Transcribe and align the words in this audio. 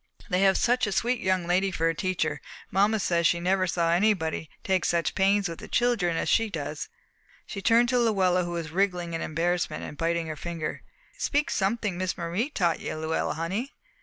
They 0.31 0.41
have 0.41 0.57
such 0.57 0.87
a 0.87 0.91
sweet 0.91 1.19
young 1.19 1.45
lady 1.45 1.69
for 1.69 1.87
a 1.87 1.93
teacher; 1.93 2.41
mamma 2.71 2.99
says 2.99 3.27
she 3.27 3.39
never 3.39 3.67
saw 3.67 3.91
anybody 3.91 4.49
take 4.63 4.83
such 4.83 5.13
pains 5.13 5.47
with 5.47 5.59
the 5.59 5.67
children 5.67 6.17
as 6.17 6.27
she 6.27 6.49
does." 6.49 6.89
She 7.45 7.61
turned 7.61 7.87
to 7.89 7.99
Luella 7.99 8.43
who 8.43 8.49
was 8.49 8.71
wriggling 8.71 9.13
in 9.13 9.21
embarrassment 9.21 9.83
and 9.83 9.95
biting 9.95 10.25
her 10.25 10.35
finger. 10.35 10.81
"Speak 11.19 11.51
something 11.51 11.99
Miss 11.99 12.17
Marie 12.17 12.49
taught 12.49 12.79
you, 12.79 12.95
Luella 12.95 13.35
honey." 13.35 13.73